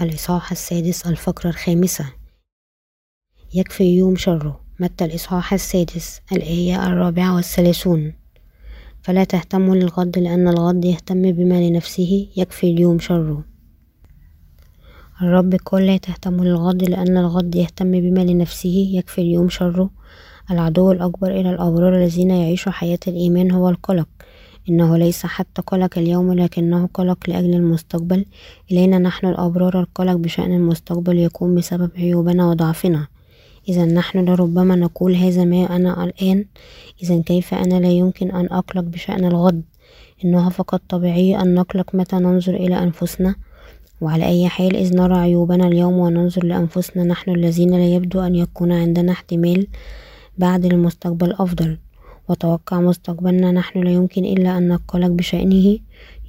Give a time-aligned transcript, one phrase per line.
[0.00, 2.04] الإصحاح السادس الفقرة الخامسة.
[3.54, 4.60] يكفي يوم شره.
[4.80, 8.12] متى الإصحاح السادس؟ الآية الرابعة والثلاثون.
[9.02, 12.28] فلا تهتموا للغد لأن الغد يهتم بما لنفسه.
[12.36, 13.44] يكفي اليوم شره.
[15.22, 18.90] الرب قال لا تهتموا للغد لأن الغد يهتم بما لنفسه.
[18.92, 19.90] يكفي اليوم شره.
[20.50, 24.08] العدو الأكبر إلى الأبرار الذين يعيشوا حياة الإيمان هو القلق.
[24.68, 28.24] إنه ليس حتى قلق اليوم لكنه قلق لأجل المستقبل.
[28.72, 33.06] إلينا نحن الأبرار القلق بشأن المستقبل يكون بسبب عيوبنا وضعفنا.
[33.68, 36.44] إذا نحن لربما نقول هذا ما أنا الآن.
[37.02, 39.62] إذا كيف أنا لا يمكن أن أقلق بشأن الغد؟
[40.24, 43.34] إنها فقط طبيعي أن نقلق متى ننظر إلى أنفسنا.
[44.00, 48.72] وعلى أي حال إذ نرى عيوبنا اليوم وننظر لأنفسنا نحن الذين لا يبدو أن يكون
[48.72, 49.66] عندنا احتمال
[50.38, 51.78] بعد المستقبل أفضل.
[52.28, 55.78] وتوقع مستقبلنا نحن لا يمكن إلا أن نقلق بشأنه.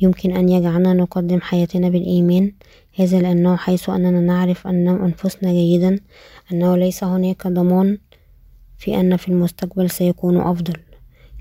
[0.02, 2.52] يمكن أن يجعلنا نقدم حياتنا بالإيمان.
[2.96, 6.00] هذا لأنه حيث أننا نعرف أن أنفسنا جيدا
[6.52, 7.98] أنه ليس هناك ضمان
[8.78, 10.74] في أن في المستقبل سيكون أفضل.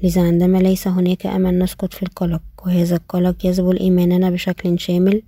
[0.02, 2.42] لذا عندما ليس هناك أمل نسقط في القلق.
[2.66, 5.22] وهذا القلق يذبل إيماننا بشكل شامل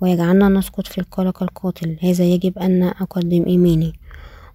[0.00, 1.96] ويجعلنا نسقط في القلق القاتل.
[2.00, 3.92] هذا يجب أن أقدم إيماني.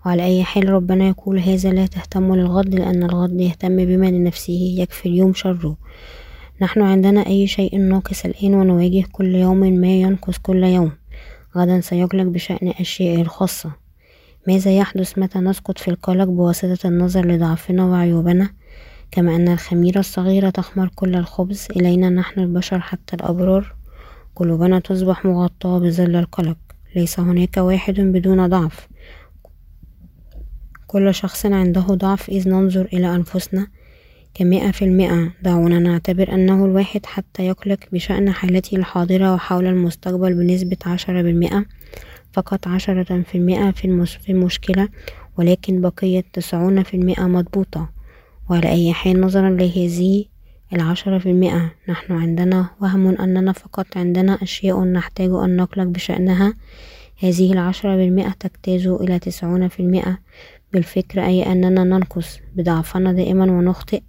[0.06, 5.09] وعلى أي حال ربنا يقول هذا لا تهتموا للغد لأن الغد يهتم بما لنفسه يكفي
[5.09, 5.78] اليوم شره.
[6.62, 10.92] نحن عندنا أي شيء ناقص الآن ونواجه كل يوم ما ينقص كل يوم.
[11.58, 13.72] غدا سيقلق بشأن أشياء الخاصة
[14.48, 18.50] ماذا يحدث؟ متى نسقط في القلق بواسطة النظر لضعفنا وعيوبنا؟
[19.12, 21.68] كما أن الخميرة الصغيرة تخمر كل الخبز.
[21.76, 23.76] إلينا نحن البشر حتى الأبرار.
[24.36, 26.58] قلوبنا تصبح مغطاة بظل القلق.
[26.96, 28.88] ليس هناك واحد بدون ضعف.
[30.94, 33.68] كل شخص عنده ضعف إذ ننظر إلى أنفسنا
[34.34, 35.31] كمئة في المئة.
[35.44, 41.66] دعونا نعتبر أنه الواحد حتى يقلق بشأن حالته الحاضرة وحول المستقبل بنسبة عشرة بالمئة
[42.34, 44.90] فقط عشرة في المئة في المشكلة
[45.38, 47.89] ولكن بقية تسعون في المئة مضبوطة.
[48.50, 50.25] وعلى أي حال نظرا لهذه
[50.73, 56.53] العشرة في المئة نحن عندنا وهم أننا فقط عندنا أشياء نحتاج أن نقلق بشأنها.
[57.23, 60.18] هذه العشرة بالمئة تجتاز إلى تسعون في المئة.
[60.73, 64.01] بالفكر أي أننا ننقص بضعفنا دائما ونخطئ.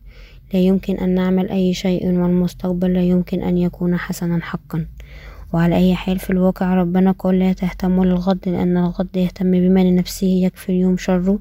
[0.55, 4.87] لا يمكن أن نعمل أي شيء والمستقبل لا يمكن أن يكون حسنا حقا.
[5.53, 10.27] وعلى أي حال في الواقع ربنا قال لا تهتموا للغد لأن الغد يهتم بما لنفسه
[10.27, 11.39] يكفي اليوم شره.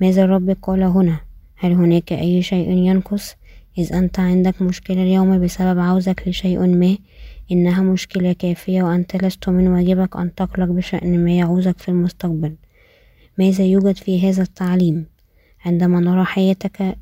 [0.00, 1.20] ماذا الرب قال هنا؟
[1.56, 3.34] هل هناك أي شيء ينقص؟
[3.78, 6.96] إذ أنت عندك مشكلة اليوم بسبب عوزك لشيء ما.
[7.52, 12.54] إنها مشكلة كافية وأنت لست من واجبك أن تقلق بشأن ما يعوزك في المستقبل.
[13.38, 15.06] ماذا يوجد في هذا التعليم؟
[15.64, 16.96] عندما نرى حياتك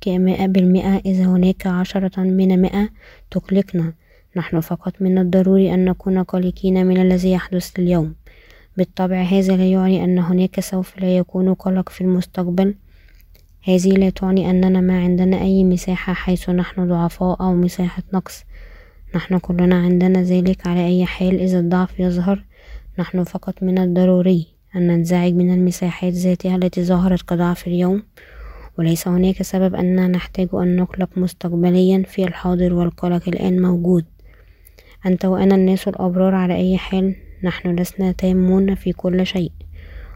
[0.00, 2.88] كمئة بالمئة إذا هناك عشرة من مئة
[3.30, 3.92] تقلقنا
[4.36, 8.14] نحن فقط من الضروري أن نكون قلقين من الذي يحدث اليوم.
[8.76, 12.74] بالطبع هذا لا يعني أن هناك سوف لا يكون قلق في المستقبل.
[13.62, 18.44] هذه لا تعني أننا ما عندنا أي مساحة حيث نحن ضعفاء أو مساحة نقص.
[19.14, 22.44] نحن كلنا عندنا ذلك على أي حال إذا الضعف يظهر
[22.98, 24.51] نحن فقط من الضروري.
[24.76, 28.02] أن ننزعج من المساحات ذاتها التي ظهرت كضعف اليوم
[28.78, 34.04] وليس هناك سبب أننا نحتاج أن نقلق مستقبليا في الحاضر والقلق الآن موجود.
[35.06, 39.52] أنت وأنا الناس الأبرار على أي حال نحن لسنا تامون في كل شيء.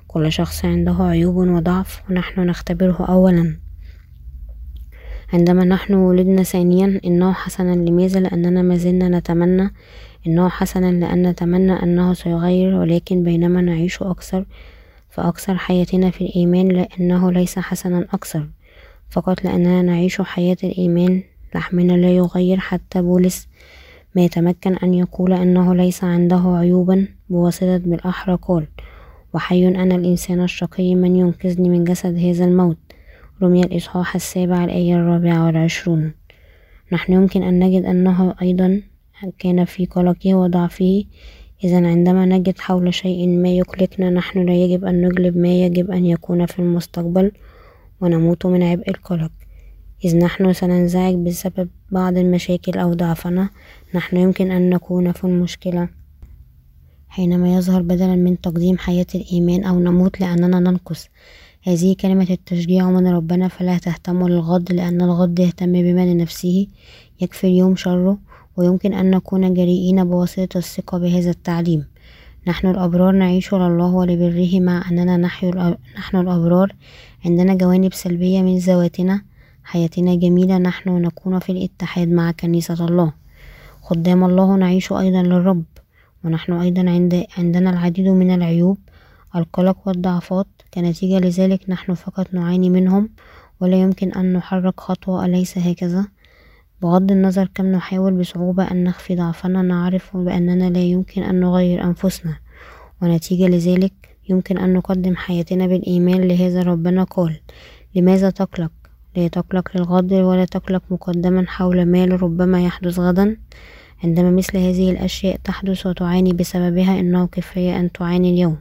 [0.07, 3.57] كل شخص عنده عيوب وضعف ونحن نختبره أولا.
[5.33, 9.71] عندما نحن ولدنا ثانيا إنه حسنا لماذا لأننا ما زلنا نتمنى
[10.27, 14.45] إنه حسنا لأن نتمنى أنه سيغير ولكن بينما نعيش أكثر
[15.11, 18.49] فأكثر حياتنا في الإيمان لأنه ليس حسنا أكثر.
[19.11, 21.23] فقط لأننا نعيش حياة الإيمان
[21.55, 23.49] لحمنا لا يغير حتى بولس
[24.17, 28.67] ما يتمكن أن يقول أنه ليس عنده عيوبا بواسطة بالأحرى قال
[29.35, 32.77] وحي أنا الإنسان الشقي من ينقذني من جسد هذا الموت.
[33.43, 36.13] رمي الإصحاح السابع الآية الرابعة والعشرون.
[36.93, 38.83] نحن يمكن أن نجد أنه أيضا
[39.39, 41.05] كان في قلقه وضعفه
[41.65, 46.07] إذا عندما نجد حول شيء ما يقلقنا نحن لا يجب أن نجلب ما يجب أن
[46.07, 47.33] يكون في المستقبل
[48.01, 49.33] ونموت من عبء القلق.
[50.05, 53.51] إذ نحن سننزعج بسبب بعض المشاكل أو ضعفنا
[53.95, 55.89] نحن يمكن أن نكون في المشكلة.
[57.09, 61.09] حينما يظهر بدلا من تقديم حياة الإيمان أو نموت لأننا ننقص.
[61.63, 66.67] هذه كلمة التشجيع من ربنا فلا تهتموا للغد لأن الغد يهتم بما لنفسه
[67.21, 68.19] يكفي اليوم شره.
[68.57, 71.87] ويمكن أن نكون جريئين بواسطة الثقة بهذا التعليم.
[72.47, 75.17] نحن الأبرار نعيش لله ولبره مع أننا
[75.97, 76.75] نحن الأبرار.
[77.25, 79.23] عندنا جوانب سلبية من ذواتنا.
[79.65, 80.59] حياتنا جميلة.
[80.59, 83.13] نحن نكون في الاتحاد مع كنيسة الله.
[83.83, 85.65] خدام الله نعيش أيضا للرب.
[86.25, 88.79] ونحن أيضا عند عندنا العديد من العيوب.
[89.37, 90.47] القلق والضعفات.
[90.75, 93.09] كنتيجة لذلك نحن فقط نعاني منهم.
[93.61, 95.25] ولا يمكن أن نحرك خطوة.
[95.25, 96.07] أليس هكذا؟
[96.83, 102.37] بغض النظر كم نحاول بصعوبة أن نخفي ضعفنا نعرف بأننا لا يمكن أن نغير أنفسنا
[103.03, 103.93] ونتيجة لذلك
[104.29, 107.41] يمكن أن نقدم حياتنا بالإيمان لهذا ربنا قال
[107.95, 108.71] لماذا تقلق؟
[109.17, 113.37] لا تقلق للغد ولا تقلق مقدما حول ما لربما يحدث غدا؟
[114.05, 118.57] عندما مثل هذه الأشياء تحدث وتعاني بسببها إنه كفاية أن تعاني اليوم.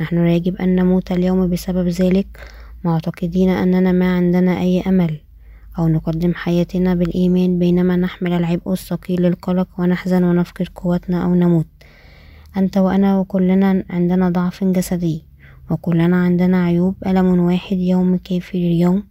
[0.00, 2.26] نحن يجب أن نموت اليوم بسبب ذلك
[2.84, 5.25] معتقدين أننا ما عندنا أي أمل.
[5.78, 11.66] أو نقدم حياتنا بالإيمان بينما نحمل العبء الثقيل للقلق ونحزن ونفقد قوتنا أو نموت.
[12.56, 15.24] أنت وأنا وكلنا عندنا ضعف جسدي
[15.70, 19.04] وكلنا عندنا عيوب ألم واحد يوم كافي لليوم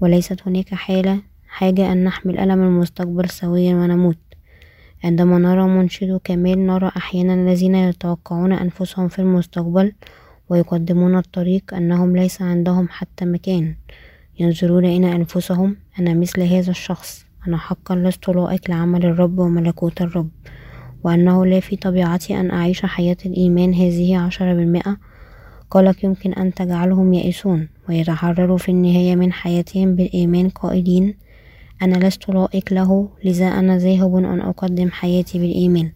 [0.00, 1.18] وليست هناك حالة
[1.48, 4.18] حاجة أن نحمل ألم المستقبل سويا ونموت.
[5.04, 9.92] عندما نرى منشد كمال نرى أحيانا الذين يتوقعون أنفسهم في المستقبل
[10.48, 13.74] ويقدمون الطريق أنهم ليس عندهم حتى مكان.
[14.38, 20.30] ينظرون إلى أنفسهم أنا مثل هذا الشخص أنا حقا لست لائق لعمل الرب وملكوت الرب
[21.04, 24.96] وأنه لا في طبيعتي أن أعيش حياة الإيمان هذه عشرة بالمئة.
[25.70, 31.14] قالك يمكن أن تجعلهم يئسون ويتحرروا في النهاية من حياتهم بالإيمان قائلين
[31.82, 35.92] أنا لست لائق له لذا أنا ذاهب أن أقدم حياتي بالإيمان.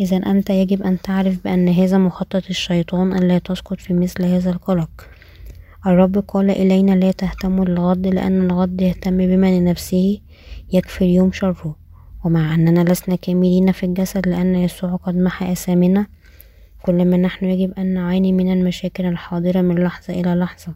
[0.00, 4.90] إذا أنت يجب أن تعرف بأن هذا مخطط الشيطان ألا تسقط في مثل هذا القلق.
[5.86, 10.20] الرب قال إلينا لا تهتموا للغد لأن الغد يهتم بما لنفسه
[10.72, 11.76] يكفي اليوم شره.
[12.24, 16.06] ومع أننا لسنا كاملين في الجسد لأن يسوع قد محى أثامنا
[16.82, 20.74] كل ما نحن يجب أن نعاني من المشاكل الحاضرة من لحظة إلى لحظة.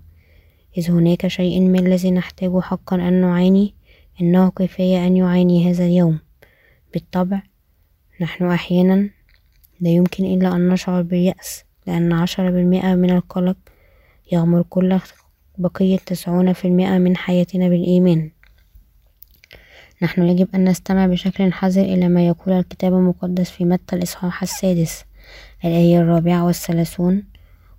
[0.78, 3.75] إذ هناك شيء ما الذي نحتاج حقا أن نعاني؟
[4.20, 6.19] إنه كفاية أن يعاني هذا اليوم.
[6.94, 7.43] بالطبع
[8.20, 9.10] نحن أحيانا
[9.81, 13.56] لا يمكن إلا أن نشعر باليأس لأن عشرة بالمئة من القلق
[14.32, 14.99] يغمر كل
[15.58, 18.31] بقية تسعون في المئة من حياتنا بالإيمان.
[20.02, 25.05] نحن يجب أن نستمع بشكل حذر إلى ما يقول الكتاب المقدس في متى الإصحاح السادس.
[25.64, 27.25] الآية الرابعة والثلاثون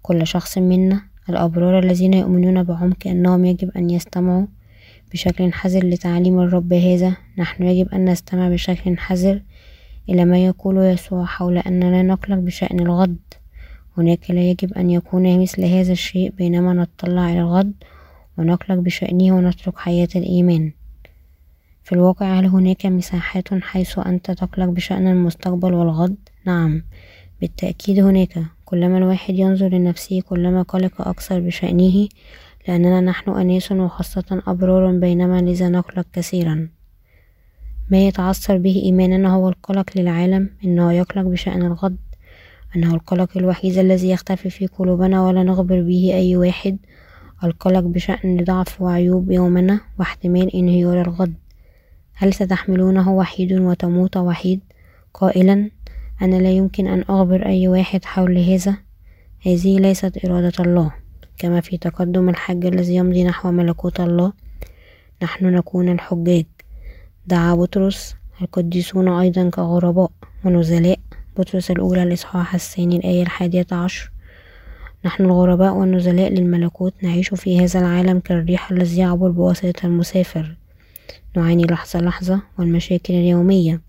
[0.02, 4.46] كل شخص منا الأبرار الذين يؤمنون بعمق أنهم يجب أن يستمعوا
[5.12, 7.18] بشكل حذر لتعليم الرب هذا.
[7.38, 9.42] نحن يجب أن نستمع بشكل حذر
[10.10, 13.18] إلى ما يقول يسوع حول أننا نقلق بشأن الغد
[13.98, 17.74] هناك لا يجب أن يكون مثل هذا الشيء بينما نطلع إلى الغد
[18.38, 20.72] ونقلق بشأنه ونترك حياة الإيمان.
[21.84, 26.84] في الواقع هل هناك مساحات حيث أنت تقلق بشأن المستقبل والغد؟ نعم
[27.42, 28.44] بالتأكيد هناك.
[28.66, 32.07] كلما الواحد ينظر لنفسه كلما قلق أكثر بشأنه
[32.68, 36.69] لأننا نحن أناس وخاصة أبرار بينما لذا نقلق كثيرا.
[37.92, 41.98] ما يتعثر به إيماننا هو القلق للعالم إنه يقلق بشأن الغد.
[42.75, 46.78] أنه القلق الوحيد الذي يختفي في قلوبنا ولا نخبر به أي واحد.
[47.44, 51.34] القلق بشأن ضعف وعيوب يومنا واحتمال انهيار الغد.
[52.14, 54.60] هل ستحملونه وحيد وتموت وحيد؟
[55.14, 55.70] قائلا
[56.22, 58.78] أنا لا يمكن أن أخبر أي واحد حول هذا.
[59.45, 60.94] هذه ليست إرادة الله
[61.38, 64.33] كما في تقدم الحج الذي يمضي نحو ملكوت الله.
[65.24, 66.45] نحن نكون الحجاج.
[67.28, 70.12] دعا بطرس القديسون أيضا كغرباء
[70.45, 71.00] ونزلاء.
[71.37, 74.11] بطرس الأولى الإصحاح الثاني الآية الحادية عشر.
[75.06, 80.56] نحن الغرباء والنزلاء للملكوت نعيش في هذا العالم كالريح الذي يعبر بواسطة المسافر.
[81.37, 83.81] نعاني لحظة لحظة والمشاكل اليومية.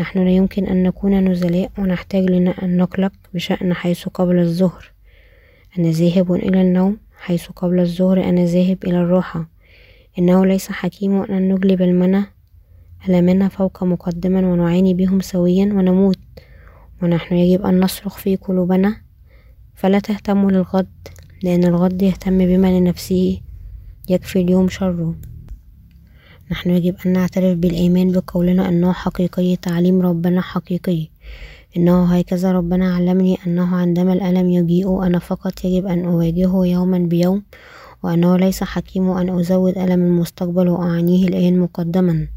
[0.00, 4.92] نحن لا يمكن أن نكون نزلاء ونحتاج لنا أن نقلق بشأن حيث قبل الظهر
[5.78, 9.48] أنا ذاهب إلى النوم حيث قبل الظهر أنا ذاهب إلى الراحة.
[10.18, 12.24] إنه ليس حكيم أن نجلب المنى
[13.08, 16.18] ألمنا فوق مقدما ونعاني بهم سويا ونموت.
[17.04, 18.96] ونحن يجب أن نصرخ في قلوبنا.
[19.74, 21.08] فلا تهتموا للغد
[21.42, 23.40] لأن الغد يهتم بما لنفسه
[24.08, 25.14] يكفي اليوم شره.
[26.50, 31.08] نحن يجب أن نعترف بالإيمان بقولنا أنه حقيقي تعليم ربنا حقيقي.
[31.76, 37.42] إنه هكذا ربنا علمني أنه عندما الألم يجيء أنا فقط يجب أن أواجهه يوما بيوم
[38.02, 42.28] وأنه ليس حكيم أن أزود ألم المستقبل وأعانيه الآن مقدما.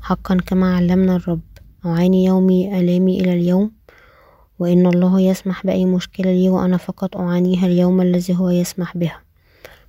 [0.00, 1.40] حقا كما علمنا الرب
[1.86, 3.77] أعاني يومي ألامي إلى اليوم
[4.58, 9.20] وإن الله يسمح بأي مشكلة لي وأنا فقط أعانيها اليوم الذي هو يسمح بها.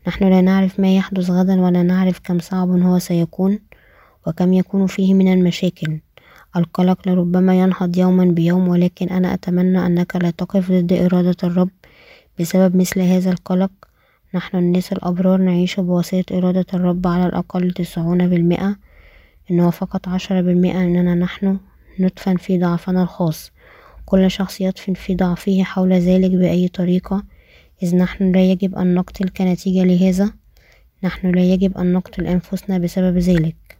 [0.08, 3.60] نحن لا نعرف ما يحدث غدا ولا نعرف كم صعب هو سيكون
[4.28, 6.00] وكم يكون فيه من المشاكل.
[6.56, 11.70] القلق لربما ينهض يوما بيوم ولكن أنا أتمنى أنك لا تقف ضد إرادة الرب
[12.40, 13.72] بسبب مثل هذا القلق.
[14.36, 18.76] نحن الناس الأبرار نعيش بواسطة إرادة الرب على الأقل تسعون بالمئة.
[19.52, 21.58] إنه فقط عشرة بالمئة أننا نحن
[22.00, 23.52] ندفن في ضعفنا الخاص.
[24.10, 27.24] كل شخص يدفن في ضعفه حول ذلك بأي طريقة
[27.84, 30.34] إذ نحن لا يجب أن نقتل كنتيجة لهذا
[31.04, 33.78] نحن لا يجب أن نقتل أنفسنا بسبب ذلك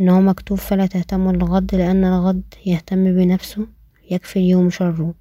[0.00, 3.66] إنه مكتوب فلا تهتموا الغد لأن الغد يهتم بنفسه
[4.10, 5.14] يكفي اليوم شره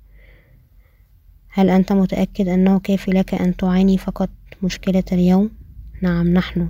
[1.49, 4.29] هل أنت متأكد أنه كافي لك أن تعاني فقط
[4.63, 5.51] مشكلة اليوم؟
[6.01, 6.69] نعم نحن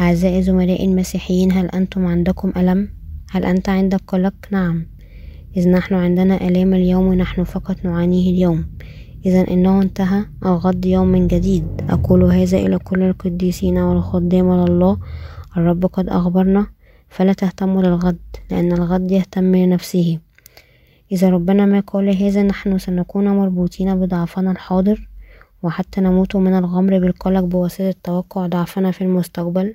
[0.00, 2.88] أعزائي زملائي المسيحيين هل أنتم عندكم ألم؟
[3.30, 4.95] هل أنت عندك قلق؟ نعم
[5.56, 8.66] إذ نحن عندنا آلام اليوم ونحن فقط نعانيه اليوم.
[9.26, 11.66] إذا إنه انتهى الغد يوم جديد.
[11.90, 14.98] أقول هذا إلى كل القديسين والخدام لله
[15.56, 16.66] الرب قد أخبرنا
[17.08, 18.18] فلا تهتموا للغد
[18.50, 20.18] لأن الغد يهتم لنفسه.
[21.12, 25.08] إذا ربنا ما قال هذا نحن سنكون مربوطين بضعفنا الحاضر
[25.62, 29.74] وحتى نموت من الغمر بالقلق بواسطة توقع ضعفنا في المستقبل.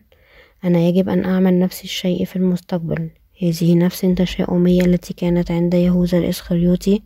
[0.64, 3.10] أنا يجب أن أعمل نفس الشيء في المستقبل.
[3.42, 7.02] هذه نفس التشاؤمية التي كانت عند يهوذا الإسخريوطي.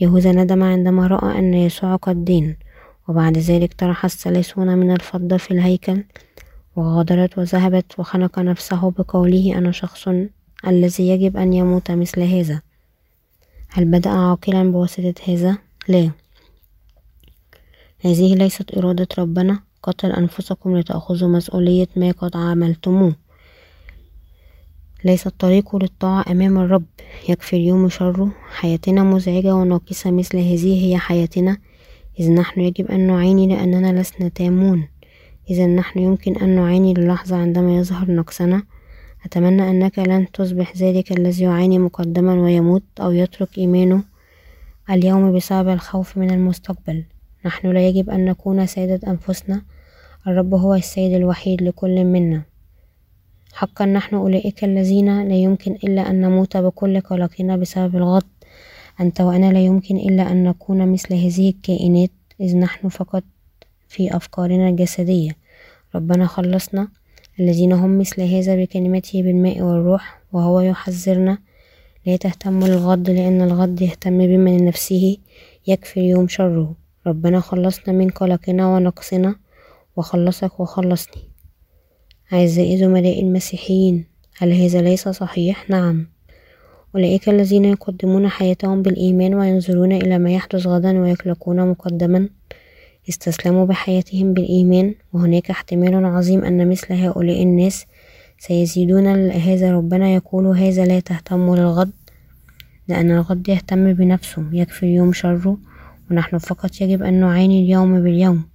[0.00, 2.56] يهوذا ندم عندما رأى أن يسوع قد دين
[3.08, 6.04] وبعد ذلك طرح الثلاثون من الفضة في الهيكل
[6.76, 10.08] وغادرت وذهبت وخنق نفسه بقوله أنا شخص
[10.66, 12.60] الذي يجب أن يموت مثل هذا.
[13.68, 15.58] هل بدأ عاقلا بواسطة هذا؟
[15.88, 16.10] لا.
[18.00, 19.60] هذه ليست إرادة ربنا.
[19.82, 23.14] قتل أنفسكم لتأخذوا مسؤولية ما قد عملتموه
[25.04, 26.84] ليس الطريق للطاعة أمام الرب.
[27.28, 31.56] يكفي اليوم شره حياتنا مزعجة وناقصة مثل هذه هي حياتنا.
[32.20, 34.88] إذ نحن يجب أن نعاني لأننا لسنا تامون.
[35.50, 38.62] إذا نحن يمكن أن نعاني للحظة عندما يظهر نقصنا.
[39.24, 44.02] أتمنى أنك لن تصبح ذلك الذي يعاني مقدما ويموت أو يترك إيمانه
[44.90, 47.04] اليوم بسبب الخوف من المستقبل.
[47.46, 49.62] نحن لا يجب أن نكون سيدة أنفسنا.
[50.26, 52.49] الرب هو السيد الوحيد لكل منا.
[53.52, 58.22] حقا نحن أولئك الذين لا يمكن إلا أن نموت بكل قلقنا بسبب الغد
[59.00, 63.24] أنت وأنا لا يمكن إلا أن نكون مثل هذه الكائنات إذ نحن فقط
[63.88, 65.36] في أفكارنا الجسدية.
[65.94, 66.88] ربنا خلصنا
[67.40, 71.38] الذين هم مثل هذا بكلمته بالماء والروح وهو يحذرنا
[72.06, 75.16] لا تهتموا للغد لأن الغد يهتم بمن نفسه
[75.66, 76.74] يكفي اليوم شره.
[77.06, 79.34] ربنا خلصنا من قلقنا ونقصنا
[79.96, 81.29] وخلصك وخلصني.
[82.32, 84.04] أعزائي زملائي المسيحيين
[84.38, 86.06] هل هذا ليس صحيح؟ نعم.
[86.94, 92.28] أولئك الذين يقدمون حياتهم بالإيمان وينظرون إلى ما يحدث غدا ويقلقون مقدما
[93.08, 94.94] استسلموا بحياتهم بالإيمان.
[95.12, 97.86] وهناك احتمال عظيم أن مثل هؤلاء الناس
[98.38, 101.90] سيزيدون هذا ربنا يقول هذا لا تهتموا للغد.
[102.88, 105.58] لأن الغد يهتم بنفسه يكفي اليوم شره
[106.10, 108.49] ونحن فقط يجب أن نعاني اليوم باليوم.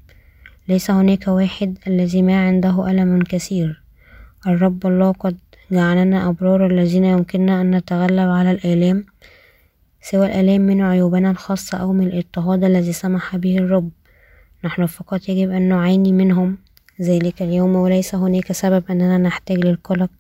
[0.70, 3.82] ليس هناك واحد الذي ما عنده ألم كثير.
[4.48, 5.38] الرب الله قد
[5.72, 9.06] جعلنا أبرار الذين يمكننا أن نتغلب على الآلام
[10.02, 13.90] سوى الآلام من عيوبنا الخاصة أو من الاضطهاد الذي سمح به الرب.
[14.64, 16.58] نحن فقط يجب أن نعاني منهم.
[17.02, 20.12] ذلك اليوم وليس هناك سبب أننا نحتاج للقلق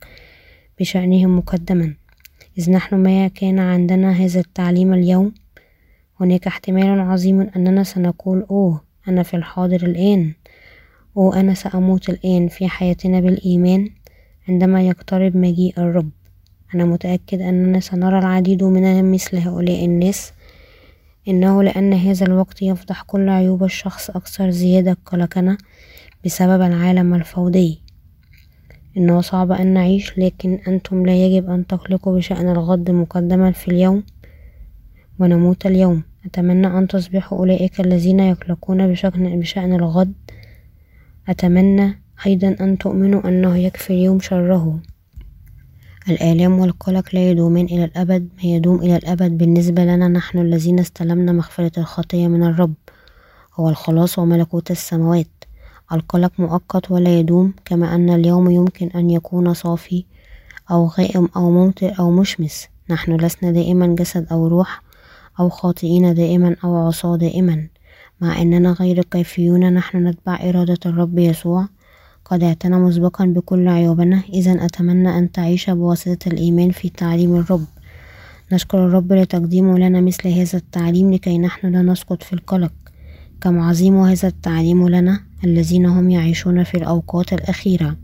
[0.80, 1.94] بشأنهم مقدما.
[2.58, 5.34] إذ نحن ما كان عندنا هذا التعليم اليوم
[6.20, 10.34] هناك احتمال عظيم أننا سنقول أوه أنا في الحاضر الآن
[11.18, 13.90] أوه أنا سأموت الآن في حياتنا بالإيمان
[14.50, 16.10] عندما يقترب مجيء الرب.
[16.76, 20.34] أنا متأكد أننا سنرى العديد من مثل هؤلاء الناس
[21.28, 25.58] إنه لأن هذا الوقت يفضح كل عيوب الشخص أكثر زيادة قلقنا
[26.26, 27.80] بسبب العالم الفوضي.
[28.98, 34.04] إنه صعب أن نعيش لكن أنتم لا يجب أن تقلقوا بشأن الغد مقدما في اليوم
[35.20, 36.04] ونموت اليوم.
[36.26, 40.14] أتمنى أن تصبحوا أولئك الذين يقلقون بشأن, بشأن الغد.
[41.30, 44.80] أتمنى أيضا أن تؤمنوا أنه يكفي اليوم شره.
[46.10, 49.38] الآلام والقلق لا يدومان إلى الأبد ما يدوم إلى الأبد.
[49.38, 52.74] بالنسبة لنا نحن الذين استلمنا مغفرة الخطية من الرب.
[53.56, 55.28] هو الخلاص وملكوت السماوات.
[55.92, 60.06] القلق مؤقت ولا يدوم كما أن اليوم يمكن أن يكون صافي
[60.72, 62.68] أو غائم أو ممطر أو مشمس.
[62.90, 64.85] نحن لسنا دائما جسد أو روح
[65.40, 67.68] أو خاطئين دائما أو عصاة دائما
[68.22, 71.68] مع أننا غير كيفيون نحن نتبع إرادة الرب يسوع.
[72.26, 77.66] قد اعتنى مسبقا بكل عيوبنا إذا أتمنى أن تعيش بواسطة الإيمان في تعليم الرب.
[78.52, 82.74] نشكر الرب لتقديمه لنا مثل هذا التعليم لكي نحن لا نسقط في القلق.
[83.42, 87.96] كم عظيم هذا التعليم لنا الذين هم يعيشون في الأوقات الأخيرة.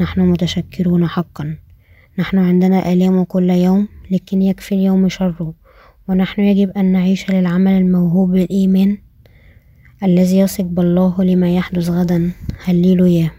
[0.00, 1.56] نحن متشكرون حقا.
[2.18, 5.54] نحن عندنا آلام كل يوم لكن يكفي اليوم شره
[6.08, 8.98] ونحن يجب أن نعيش للعمل الموهوب بالإيمان
[10.02, 12.30] الذي يثق بالله لما يحدث غدا.
[12.64, 13.30] هللويا.